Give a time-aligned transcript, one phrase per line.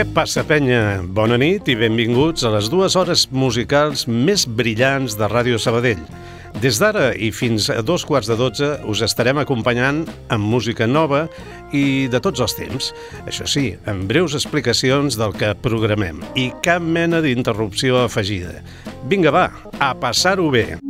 [0.00, 1.02] Què passa, penya?
[1.12, 6.00] Bona nit i benvinguts a les dues hores musicals més brillants de Ràdio Sabadell.
[6.62, 11.26] Des d'ara i fins a dos quarts de dotze us estarem acompanyant amb música nova
[11.76, 12.94] i de tots els temps.
[13.28, 18.62] Això sí, amb breus explicacions del que programem i cap mena d'interrupció afegida.
[19.04, 19.50] Vinga, va,
[19.84, 20.80] a passar-ho bé!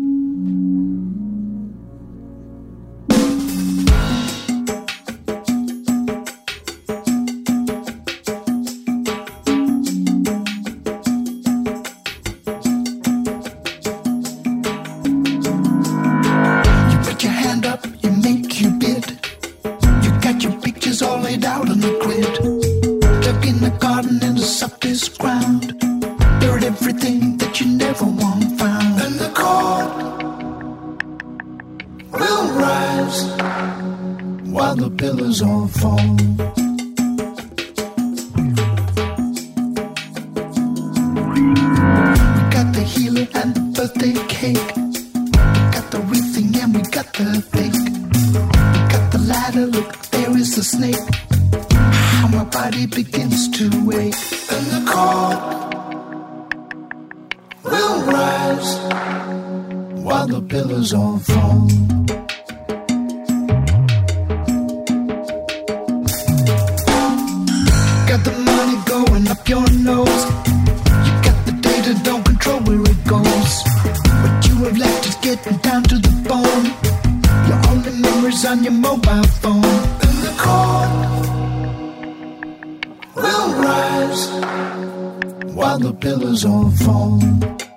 [58.61, 58.79] pillows
[60.03, 61.69] while the pillars on phone.
[68.09, 70.25] Got the money going up your nose.
[71.07, 73.63] You got the data, don't control where it goes.
[74.23, 76.67] But you have left it getting down to the bone.
[77.49, 79.65] Your only memories on your mobile phone.
[80.05, 80.91] And the cold
[83.15, 84.23] will rise
[85.55, 87.70] while the pillars on phone.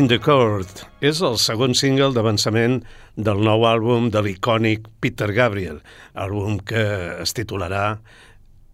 [0.00, 2.78] In the Court és el segon single d'avançament
[3.20, 5.82] del nou àlbum de l'icònic Peter Gabriel,
[6.16, 6.84] àlbum que
[7.20, 7.98] es titularà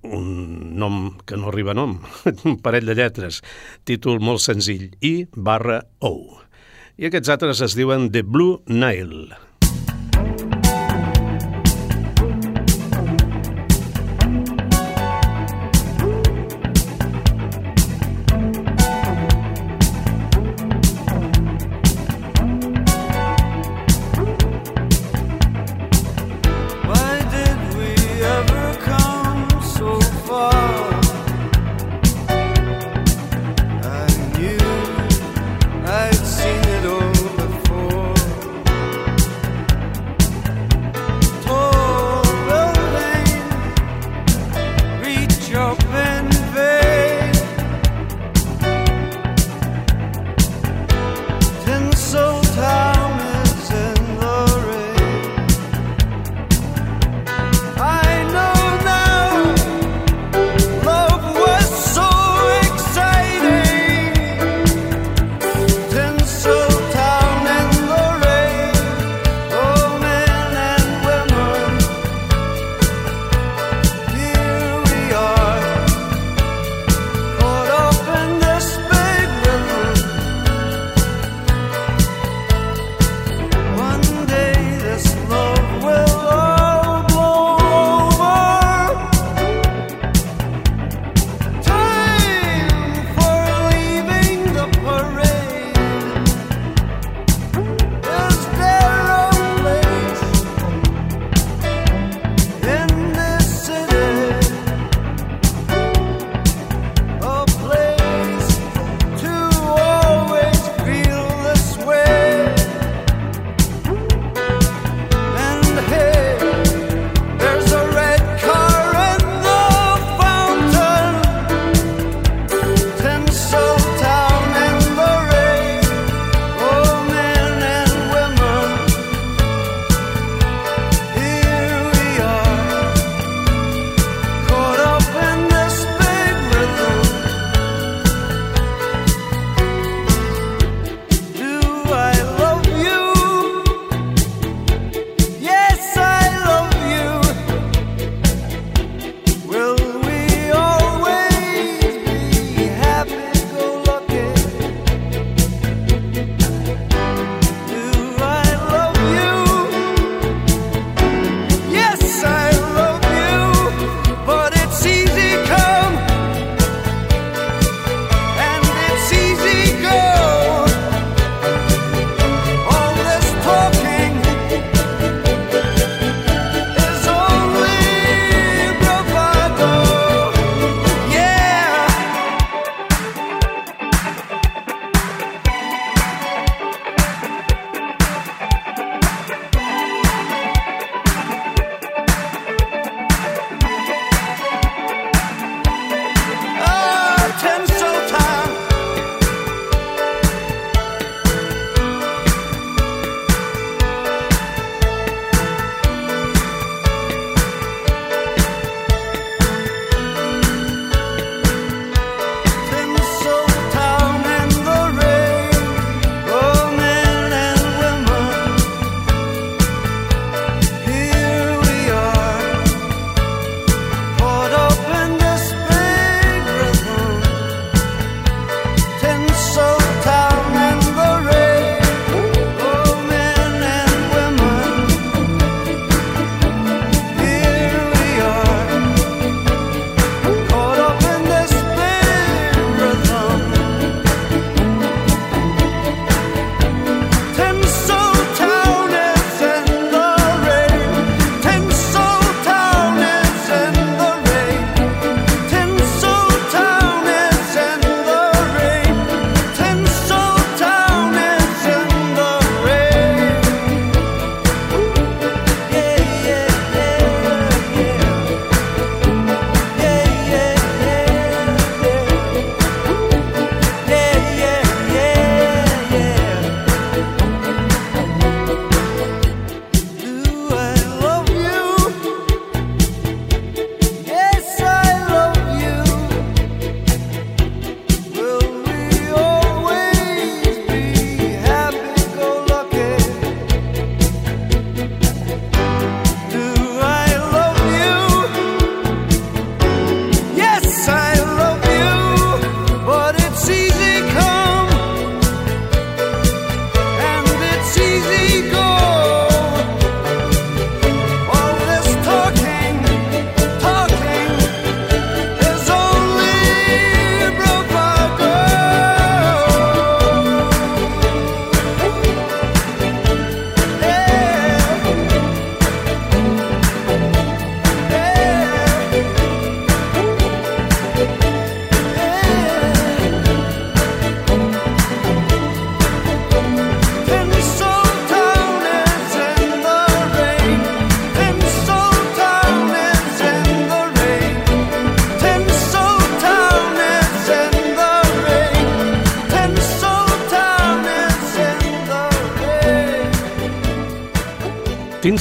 [0.07, 0.29] un
[0.79, 1.97] nom que no arriba a nom,
[2.47, 3.41] un parell de lletres,
[3.83, 6.15] títol molt senzill, I barra O.
[6.95, 9.46] I aquests altres es diuen The Blue Nile.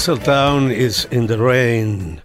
[0.06, 2.22] Tinseltown is in the rain.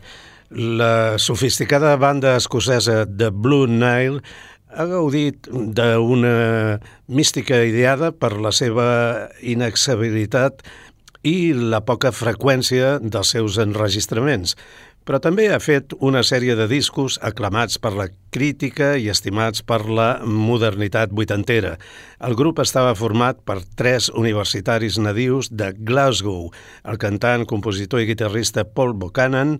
[0.51, 4.21] La sofisticada banda escocesa The Blue Nile
[4.69, 6.77] ha gaudit d'una
[7.09, 8.85] mística ideada per la seva
[9.41, 10.61] inaccessibilitat
[11.25, 14.59] i la poca freqüència dels seus enregistraments,
[15.11, 19.81] però també ha fet una sèrie de discos aclamats per la crítica i estimats per
[19.91, 21.73] la modernitat vuitantera.
[22.23, 26.53] El grup estava format per tres universitaris nadius de Glasgow,
[26.87, 29.57] el cantant, compositor i guitarrista Paul Buchanan,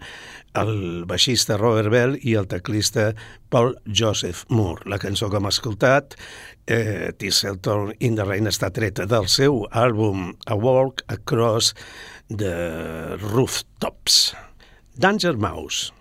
[0.55, 3.09] el baixista Robert Bell i el teclista
[3.51, 4.87] Paul Joseph Moore.
[4.87, 6.15] La cançó que hem escoltat,
[6.69, 11.75] eh, Tisselton in the Rain, està treta del seu àlbum A Walk Across
[12.31, 12.55] the
[13.19, 14.31] Rooftops.
[15.01, 15.93] Danger Mouse.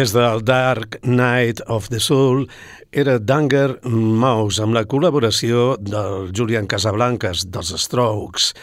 [0.00, 2.46] Des del Dark Night of the Soul
[2.90, 8.54] era Danger Mouse amb la col·laboració del Julian Casablancas dels Strokes.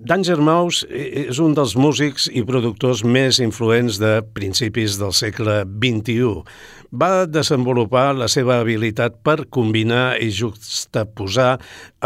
[0.00, 6.46] Danger Mouse és un dels músics i productors més influents de principis del segle XXI.
[6.96, 11.58] Va desenvolupar la seva habilitat per combinar i juxtaposar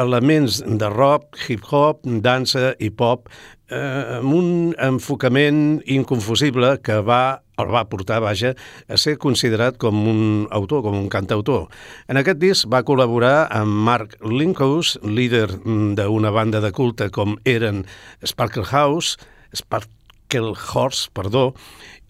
[0.02, 3.30] elements de rock, hip-hop, dansa i pop
[3.70, 4.52] eh, amb un
[4.82, 8.54] enfocament inconfusible que va el va portar, vaja,
[8.88, 10.22] a ser considerat com un
[10.54, 11.68] autor, com un cantautor.
[12.10, 17.84] En aquest disc va col·laborar amb Mark Linkous, líder d'una banda de culte com eren
[18.24, 19.18] Sparkle House,
[19.54, 21.52] Sparkle Horse, perdó,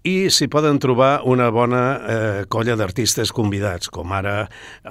[0.04, 4.42] i s'hi poden trobar una bona eh, colla d'artistes convidats, com ara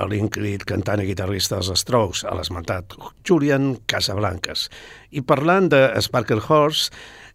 [0.09, 4.71] l'Incrit cantant i guitarrista dels Strokes, a l'esmentat Julian Casablancas.
[5.13, 6.89] I parlant de Sparkle Horse,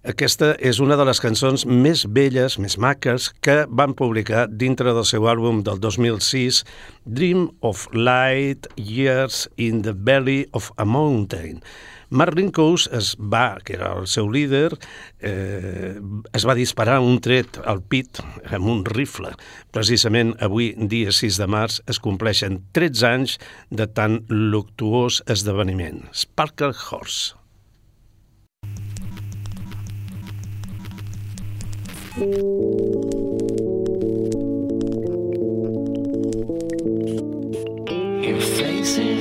[0.09, 5.05] aquesta és una de les cançons més belles, més maques, que van publicar dintre del
[5.05, 6.63] seu àlbum del 2006,
[7.05, 11.61] Dream of Light Years in the Belly of a Mountain.
[12.09, 14.79] Marlin Coase es va, que era el seu líder,
[15.21, 16.01] eh,
[16.33, 19.35] es va disparar un tret al pit amb un rifle.
[19.77, 23.37] Precisament avui, dia 6 de març, es compleixen 13 anys
[23.69, 26.07] de tan luctuós esdeveniment.
[26.17, 27.38] Sparkle Horse.
[32.21, 32.27] You're
[38.41, 39.18] facing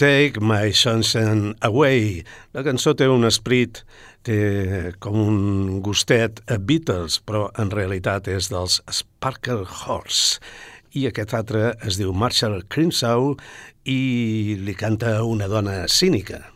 [0.00, 2.22] Take My Sunshine Away.
[2.56, 3.82] La cançó té un esprit,
[4.24, 10.40] té com un gustet a Beatles, però en realitat és dels Sparkle Horse.
[10.96, 13.34] I aquest altre es diu Marshall Crimsow
[13.84, 16.46] i li canta una dona cínica.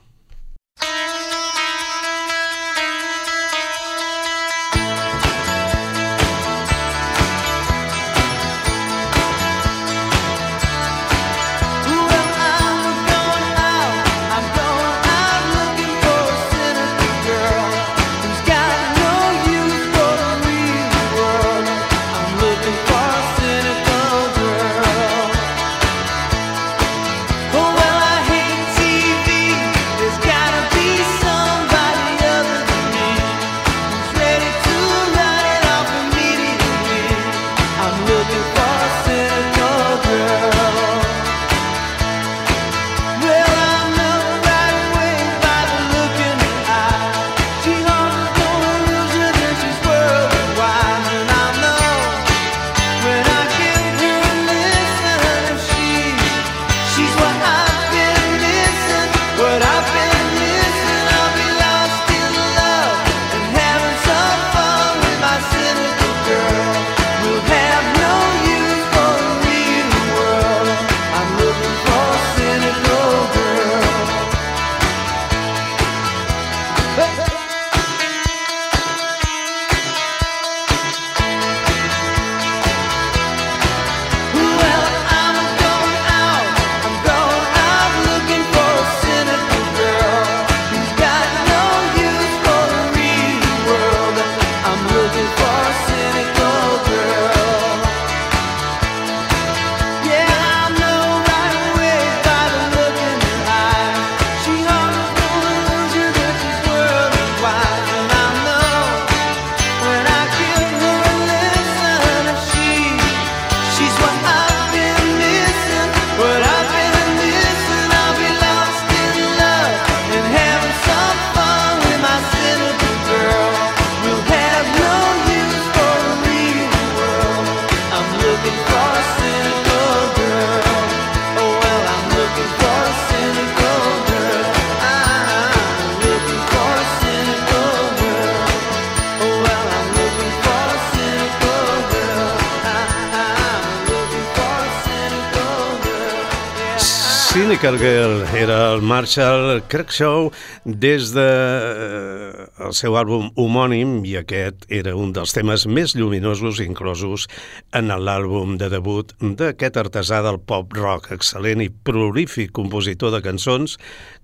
[147.64, 150.26] Cynical Girl era el Marshall Crackshaw
[150.66, 156.60] des de eh, el seu àlbum homònim i aquest era un dels temes més lluminosos
[156.60, 157.24] inclosos
[157.72, 163.78] en l'àlbum de debut d'aquest artesà del pop rock, excel·lent i prolífic compositor de cançons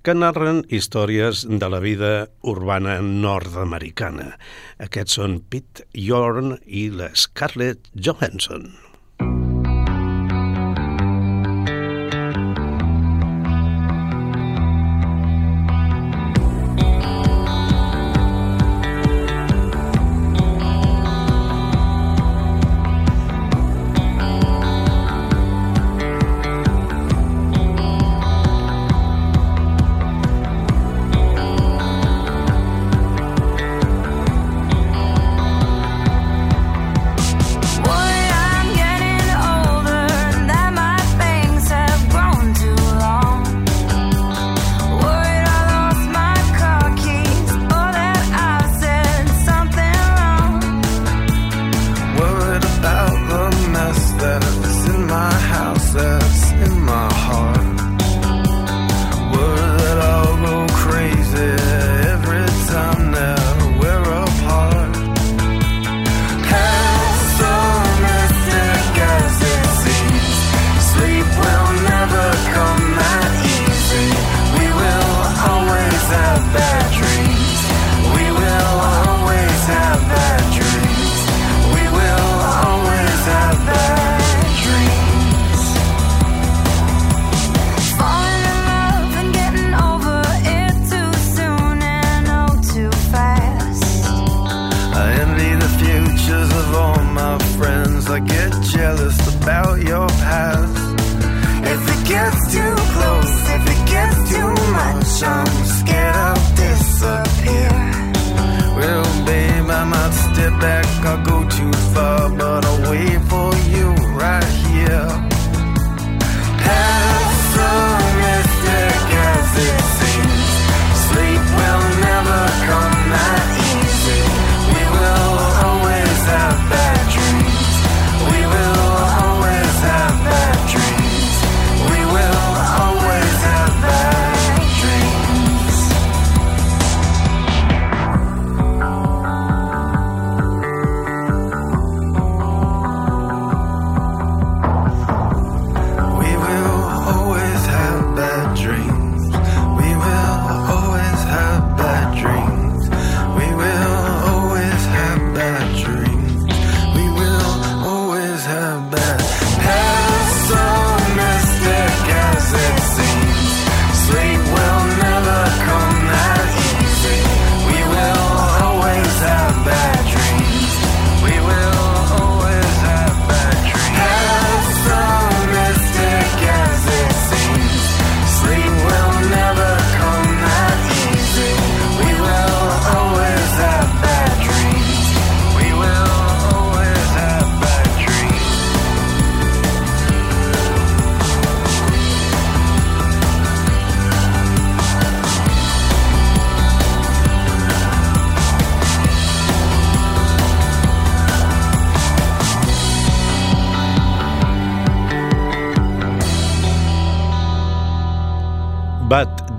[0.05, 2.13] que narren històries de la vida
[2.45, 4.35] urbana nord-americana.
[4.85, 8.90] Aquests són Pete Yorn i la Scarlett Johansson.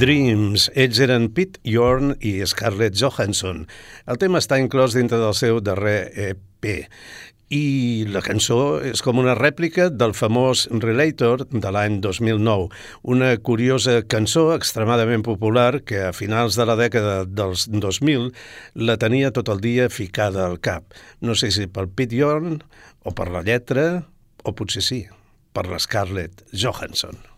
[0.02, 0.72] Dreams.
[0.74, 3.68] Ells eren Pete Yorn i Scarlett Johansson.
[4.10, 6.70] El tema està inclòs dintre del seu darrer EP.
[7.54, 12.72] I la cançó és com una rèplica del famós Relator de l'any 2009,
[13.14, 18.32] una curiosa cançó extremadament popular que a finals de la dècada dels 2000
[18.82, 20.96] la tenia tot el dia ficada al cap.
[21.22, 22.64] No sé si pel Pete Yorn
[23.06, 24.08] o per la lletra,
[24.42, 25.04] o potser sí,
[25.54, 27.31] per la Scarlett Johansson.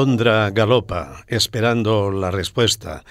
[0.00, 3.02] Alondra Galopa, Esperando la respuesta.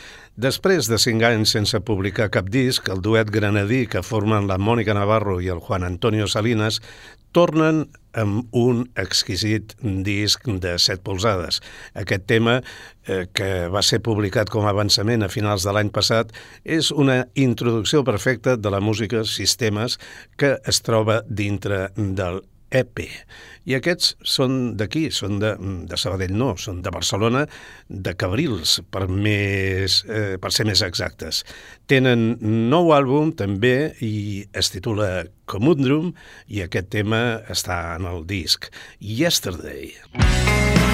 [0.41, 4.95] Després de cinc anys sense publicar cap disc, el duet granadí que formen la Mònica
[4.97, 6.81] Navarro i el Juan Antonio Salinas
[7.29, 7.83] tornen
[8.17, 11.61] amb un exquisit disc de set polzades.
[11.93, 12.63] Aquest tema,
[13.05, 16.33] eh, que va ser publicat com a avançament a finals de l'any passat,
[16.65, 19.99] és una introducció perfecta de la música Sistemes
[20.37, 23.01] que es troba dintre del EP.
[23.69, 25.53] I aquests són d'aquí, són de,
[25.89, 27.45] de Sabadell no, són de Barcelona,
[27.89, 31.43] de Cabrils, per, més, eh, per ser més exactes.
[31.89, 32.35] Tenen
[32.71, 36.13] nou àlbum també i es titula Comundrum
[36.47, 39.93] i aquest tema està en el disc Yesterday.
[39.93, 40.88] Yesterday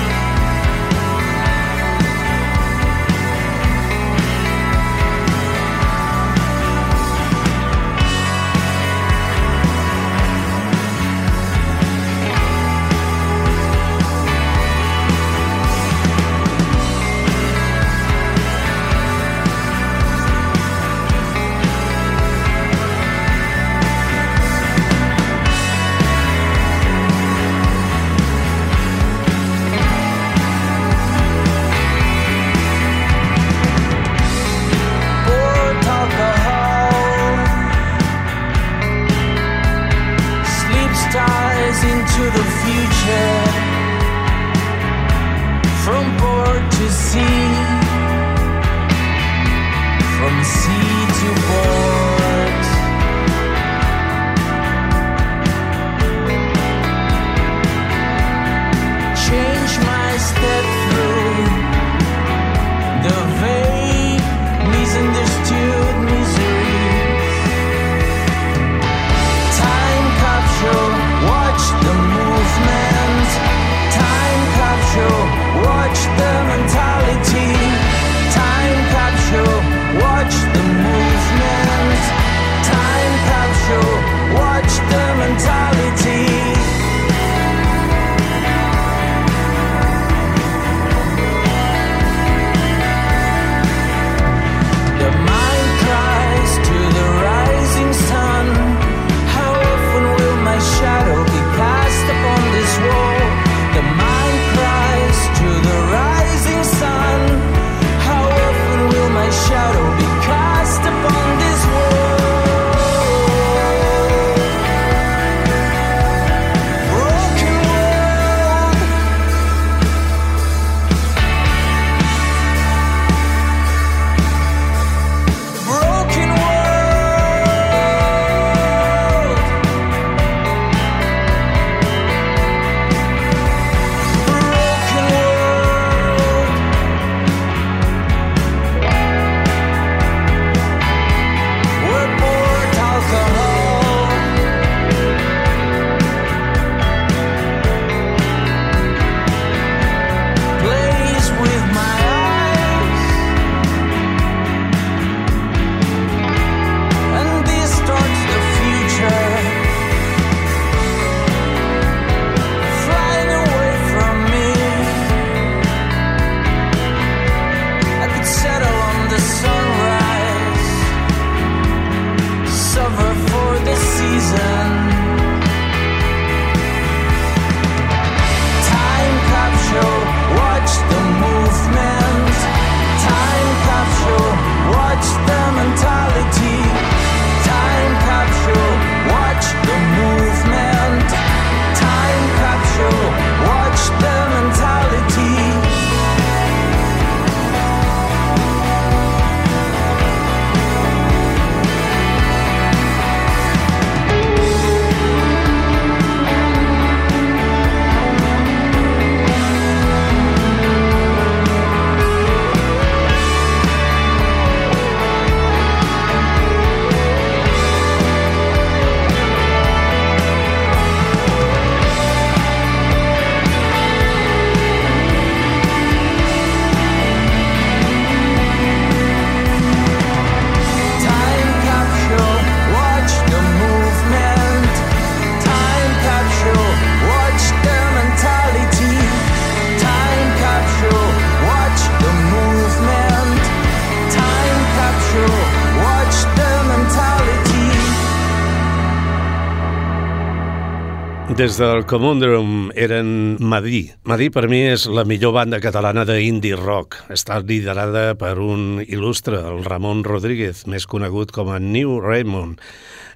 [251.35, 253.89] Des del Comundrum eren Madí.
[254.07, 256.95] Madí per mi és la millor banda catalana d'indie rock.
[257.11, 262.63] Està liderada per un il·lustre, el Ramon Rodríguez, més conegut com a New Raymond.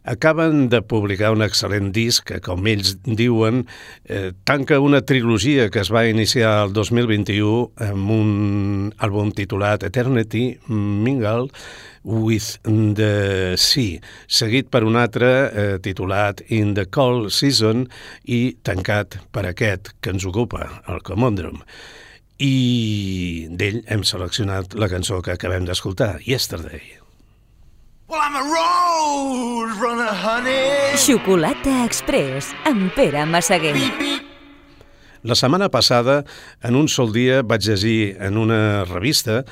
[0.04, 3.64] Acaben de publicar un excel·lent disc que, com ells diuen,
[4.04, 10.58] eh, tanca una trilogia que es va iniciar el 2021 amb un àlbum titulat Eternity
[10.68, 11.48] Mingle
[12.04, 17.88] with the Sea, seguit per un altre eh, titulat In the Cold Season
[18.26, 21.62] i tancat per aquest que ens ocupa, el Comondrum.
[22.40, 27.00] I d'ell hem seleccionat la cançó que acabem d'escoltar, Yesterday.
[28.10, 30.98] Well, I'm a road runner, honey.
[30.98, 33.76] Xocolata Express amb Pere Massaguer.
[35.22, 36.24] La setmana passada,
[36.64, 39.44] en un sol dia, vaig llegir en una revista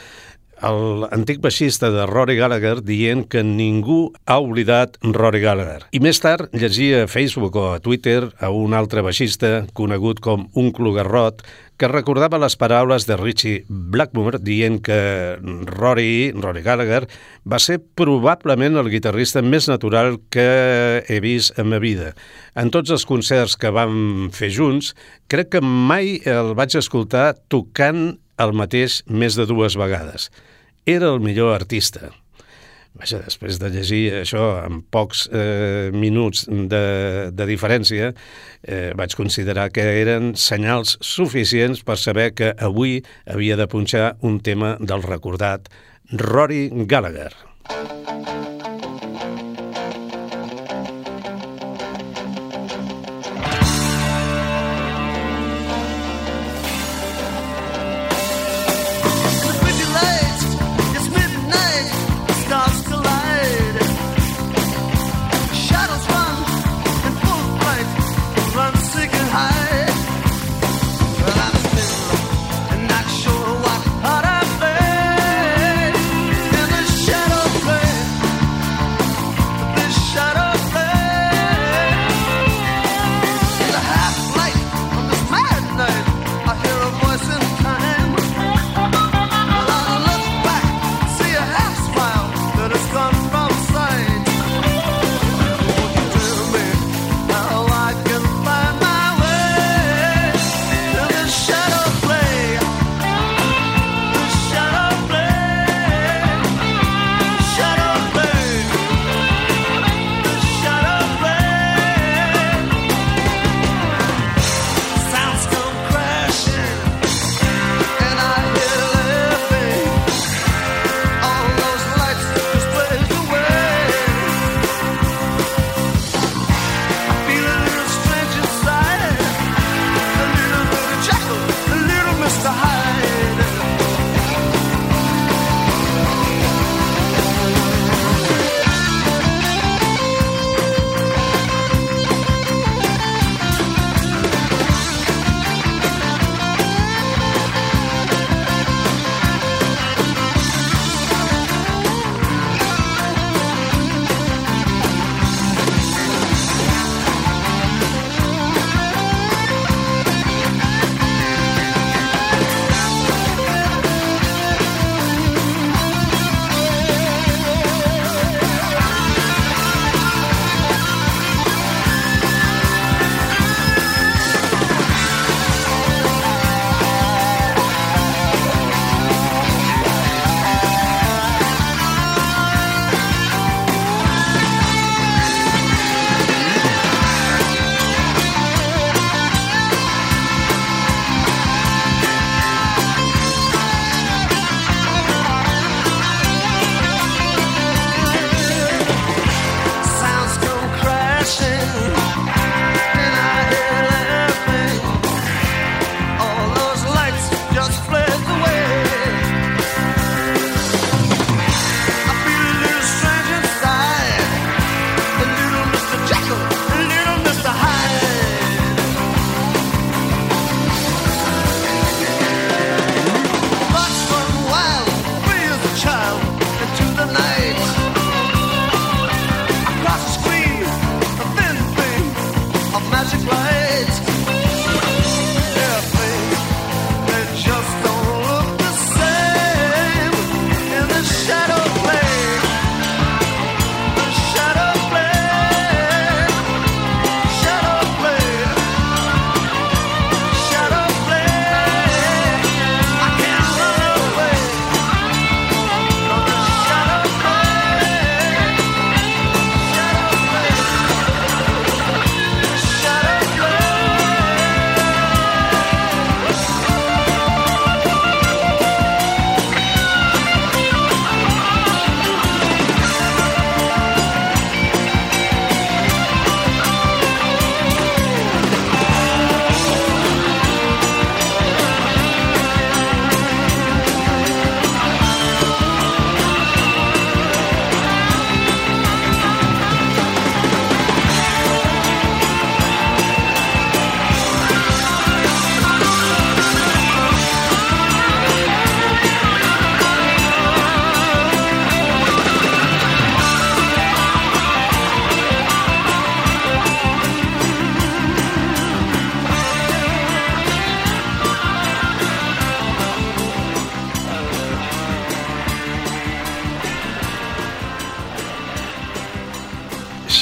[0.61, 5.85] l'antic baixista de Rory Gallagher dient que ningú ha oblidat Rory Gallagher.
[5.91, 10.47] I més tard llegia a Facebook o a Twitter a un altre baixista conegut com
[10.57, 11.45] un clugarrot
[11.77, 15.37] que recordava les paraules de Richie Blackmore dient que
[15.69, 17.03] Rory, Rory Gallagher
[17.45, 22.15] va ser probablement el guitarrista més natural que he vist en ma vida.
[22.57, 24.95] En tots els concerts que vam fer junts,
[25.29, 30.29] crec que mai el vaig escoltar tocant el mateix més de dues vegades.
[30.85, 32.11] Era el millor artista.
[32.97, 38.09] Vaja, després de llegir això en pocs eh, minuts de, de diferència,
[38.63, 44.41] eh, vaig considerar que eren senyals suficients per saber que avui havia de punxar un
[44.41, 45.69] tema del recordat
[46.09, 47.33] Rory Gallagher.
[47.69, 48.06] It's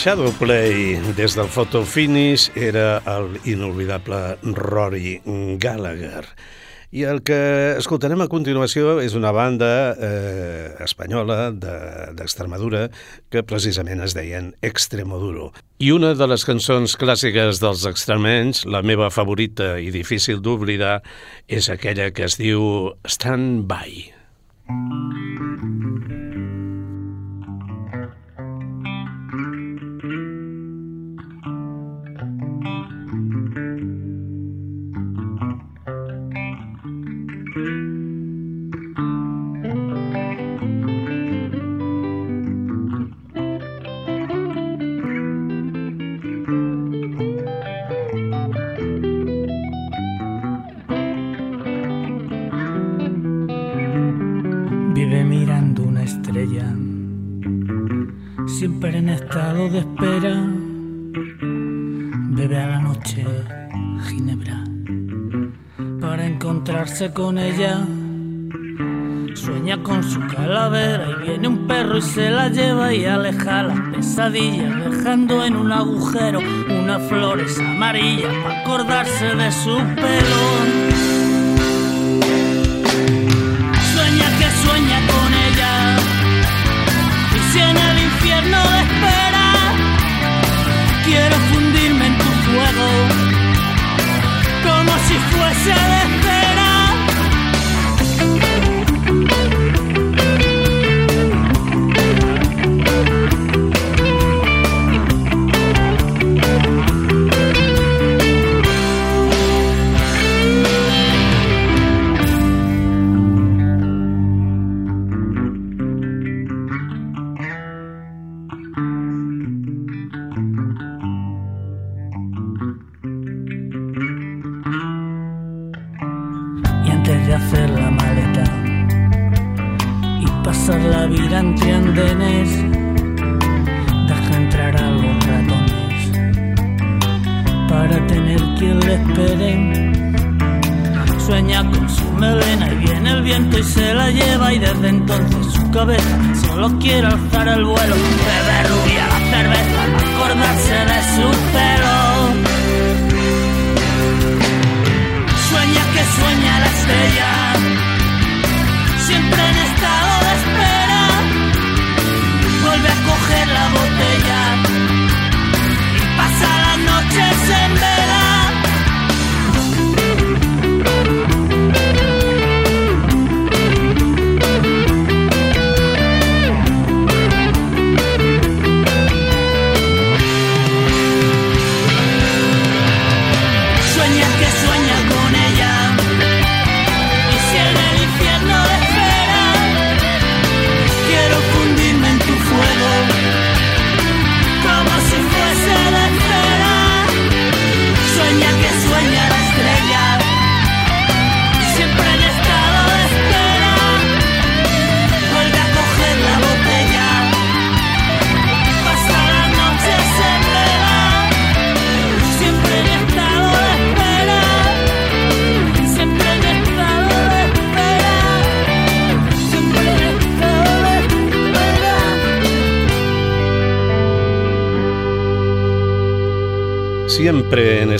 [0.06, 5.20] Shadowplay des del Photo Finish era el inolvidable Rory
[5.58, 6.28] Gallagher.
[6.94, 12.92] I el que escoltarem a continuació és una banda eh, espanyola de- d'Extremadura
[13.34, 15.50] que precisament es deien Extremoduro.
[15.82, 21.00] I una de les cançons clàssiques dels extremenys, la meva favorita i difícil d'oblidar,
[21.50, 24.14] és aquella que es diu Stand By.
[55.08, 56.66] Vive mirando una estrella,
[58.48, 60.36] siempre en estado de espera.
[62.32, 63.24] Bebe a la noche
[64.08, 64.64] ginebra
[66.02, 67.86] para encontrarse con ella.
[69.36, 73.80] Sueña con su calavera y viene un perro y se la lleva y aleja las
[73.92, 80.85] pesadillas, dejando en un agujero unas flores amarillas para acordarse de su pelo.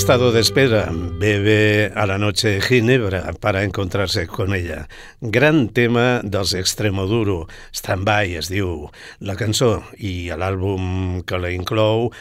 [0.06, 4.88] Estado de espera, bebe a la noche ginebra para encontrarse con ella.
[5.20, 12.12] Gran tema dels Extremoduro, Stand By es diu la cançó i l'àlbum que la inclou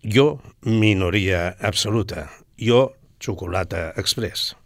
[0.00, 2.30] Jo, minoria absoluta.
[2.56, 4.56] Jo, xocolata express.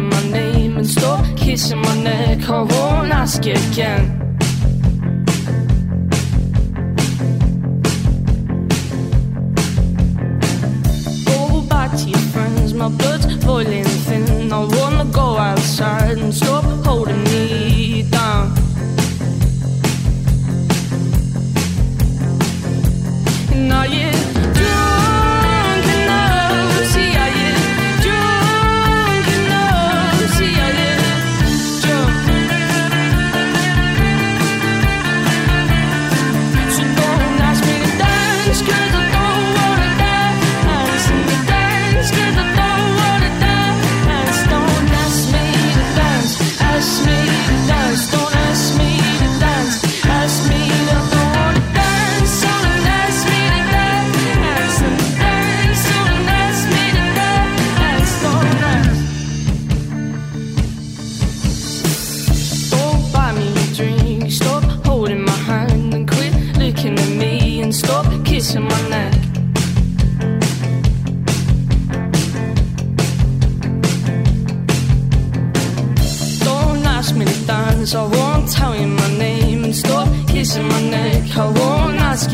[0.00, 2.48] You my name and stop kissing my neck.
[2.48, 4.04] I won't ask you again.
[11.24, 14.52] Go back to your friends, my blood's boiling thin.
[14.52, 16.49] I wanna go outside and stop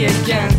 [0.04, 0.55] again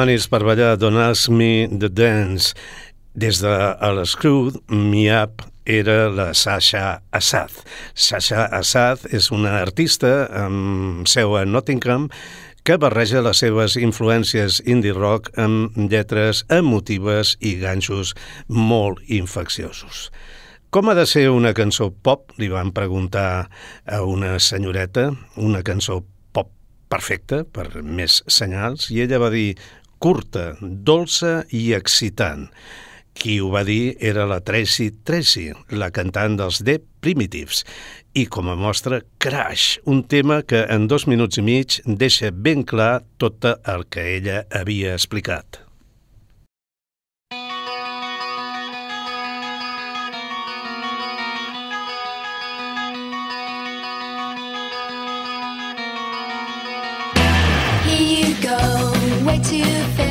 [0.00, 2.54] demanis per ballar Don't Ask Me The Dance.
[3.12, 3.52] Des de
[3.92, 7.52] l'Screw, Miap era la Sasha Assad.
[7.92, 12.06] Sasha Assad és una artista amb seu a Nottingham
[12.64, 18.14] que barreja les seves influències indie rock amb lletres emotives i ganxos
[18.48, 20.08] molt infecciosos.
[20.70, 22.32] Com ha de ser una cançó pop?
[22.40, 23.50] Li van preguntar
[23.84, 26.00] a una senyoreta, una cançó
[26.32, 26.54] pop
[26.88, 29.58] perfecta, per més senyals, i ella va dir
[30.00, 32.48] curta, dolça i excitant.
[33.20, 37.64] Qui ho va dir era la Tracy Tracy, la cantant dels The Primitives,
[38.16, 42.64] i com a mostra, Crash, un tema que en dos minuts i mig deixa ben
[42.64, 45.60] clar tot el que ella havia explicat.
[59.30, 59.64] way too
[59.96, 60.09] fast.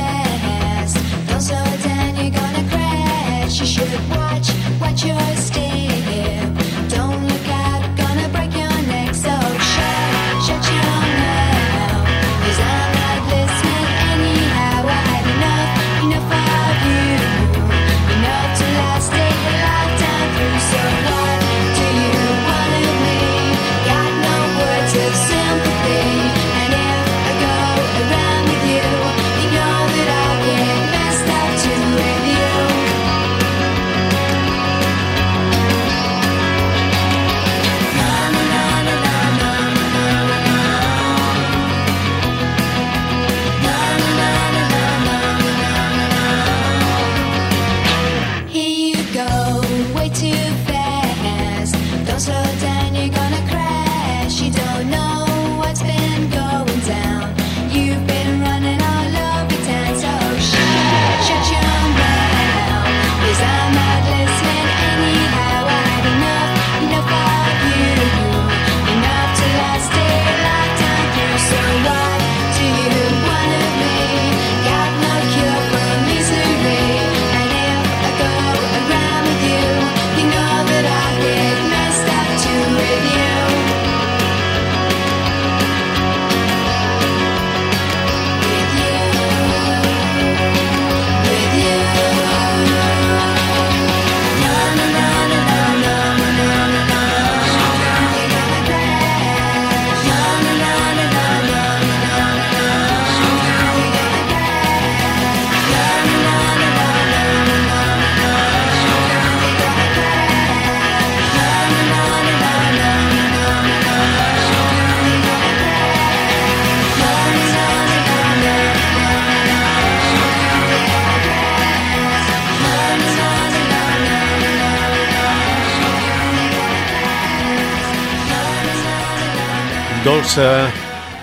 [130.20, 130.68] Dolça,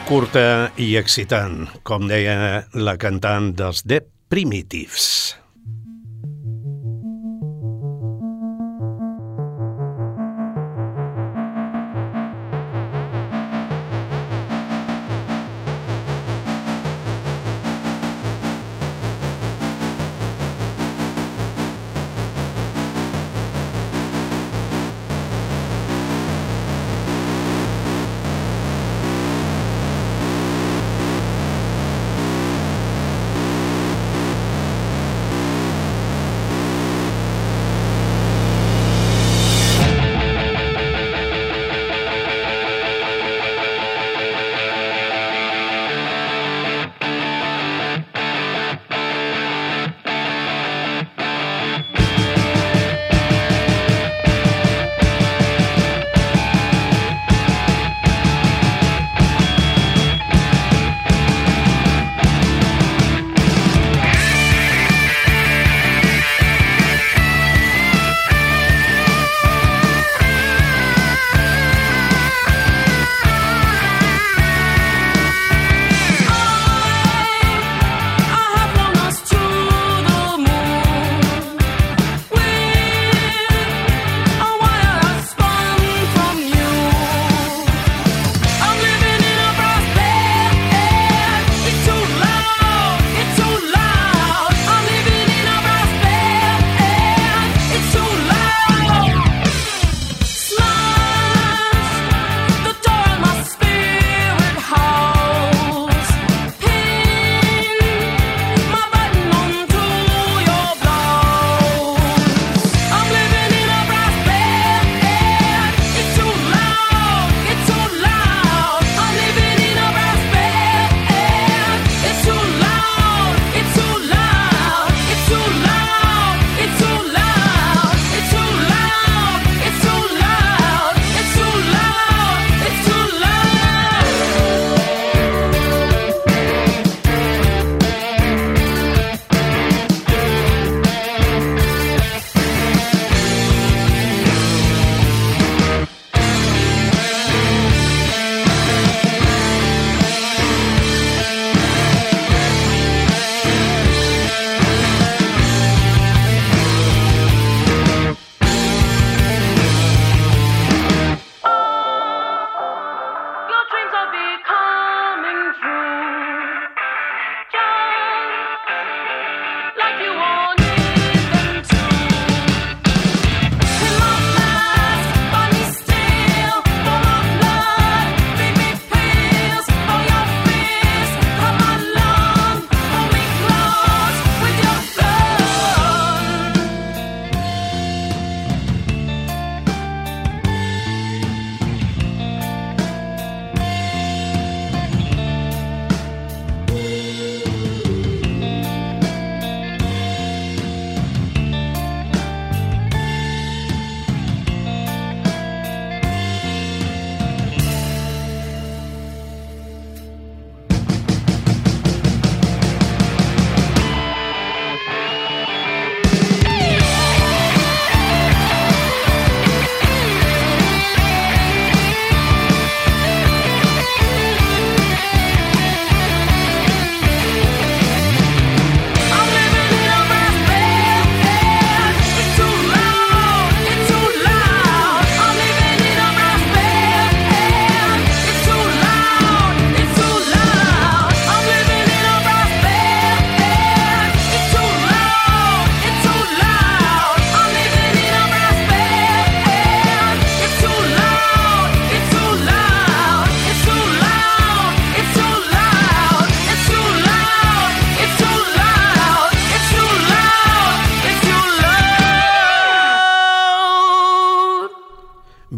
[0.09, 4.01] curta i excitant, com deia la cantant dels The
[4.33, 5.37] Primitives.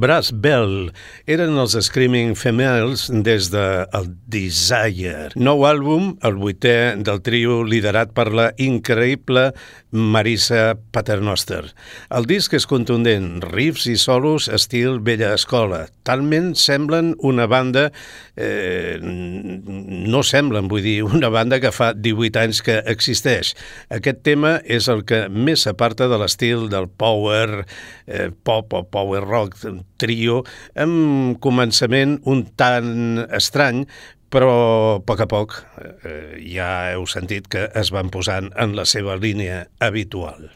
[0.09, 0.87] Brass Bell.
[1.29, 8.15] Eren els Screaming Females des de el Desire, nou àlbum, el vuitè del trio liderat
[8.17, 9.51] per la increïble
[9.91, 11.63] Marisa Paternoster.
[12.13, 15.85] El disc és contundent, riffs i solos estil vella escola.
[16.05, 17.87] Talment semblen una banda,
[18.35, 23.55] eh, no semblen, vull dir, una banda que fa 18 anys que existeix.
[23.89, 27.65] Aquest tema és el que més s'aparta de l'estil del power,
[28.05, 29.57] eh, pop o power rock
[29.97, 30.43] trio
[30.75, 33.85] amb començament un tant estrany,
[34.29, 34.53] però
[34.97, 35.57] a poc a poc
[36.05, 40.49] eh, ja heu sentit que es van posant en la seva línia habitual.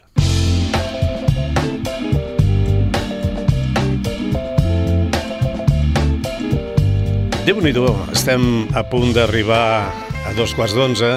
[7.44, 7.74] déu nhi
[8.16, 9.92] estem a punt d'arribar
[10.24, 11.10] a dos quarts d'onze,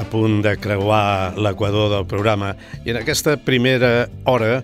[0.00, 2.54] a punt de creuar l'equador del programa,
[2.86, 4.62] i en aquesta primera hora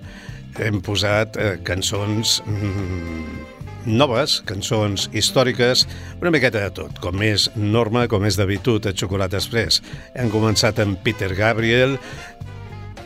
[0.64, 3.53] hem posat eh, cançons mm,
[3.86, 5.84] noves, cançons històriques,
[6.20, 9.82] una miqueta de tot, com és norma, com és d'habitud a Xocolata Express.
[10.16, 11.98] Hem començat amb Peter Gabriel,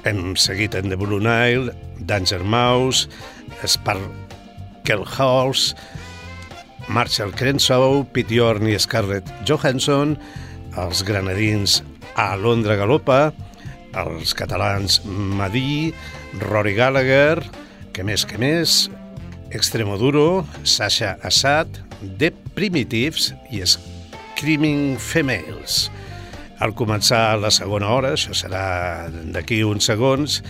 [0.08, 1.74] hem seguit amb The Blue Nile,
[2.08, 3.08] Danger Mouse,
[3.66, 5.74] Sparkle House,
[6.88, 10.16] Marshall Crenshaw, Pete Yorn i Scarlett Johansson,
[10.78, 11.82] els granadins
[12.16, 13.28] a Londra Galopa,
[13.98, 15.92] els catalans Madí,
[16.48, 17.42] Rory Gallagher,
[17.92, 18.86] que més que més,
[19.50, 21.68] Extremoduro, Sasha Assad,
[22.18, 25.88] The Primitives i Screaming Females.
[26.58, 30.40] Al començar la segona hora, això serà d'aquí uns segons,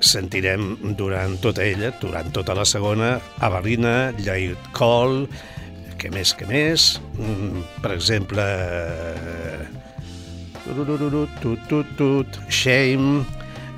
[0.00, 5.26] sentirem durant tota ella, durant tota la segona, Avalina, Llait Cole,
[5.98, 8.44] que més, que més, mm, per exemple,
[11.42, 13.24] tut, tut, tut, Shame,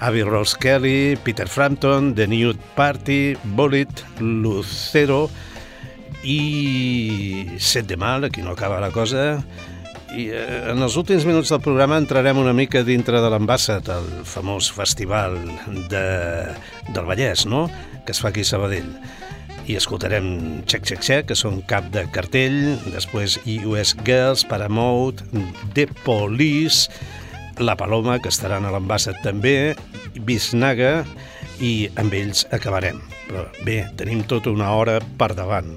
[0.01, 5.29] Avi Rose Kelly, Peter Frampton, The Nude Party, Bullet, Lucero
[6.25, 9.45] i Set de Mal, aquí no acaba la cosa,
[10.17, 14.09] i eh, en els últims minuts del programa entrarem una mica dintre de l'Ambassat, el
[14.27, 15.37] famós festival
[15.93, 16.05] de,
[16.91, 17.69] del Vallès, no?,
[18.05, 18.89] que es fa aquí a Sabadell.
[19.71, 23.37] I escoltarem Check Check Check, que són cap de cartell, després
[23.69, 25.23] US Girls, Paramount,
[25.77, 26.89] The Police,
[27.61, 29.75] la Paloma, que estaran a l'Embassa també,
[30.25, 31.05] Bisnaga,
[31.61, 33.03] i amb ells acabarem.
[33.29, 35.75] Però bé, tenim tota una hora per davant.